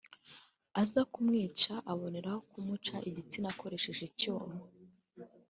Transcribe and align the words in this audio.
aza 0.81 1.01
kumwica 1.13 1.73
anaboneraho 1.79 2.39
kumuca 2.49 2.95
igitsina 3.09 3.47
akoresheje 3.53 4.01
icyuma 4.09 4.55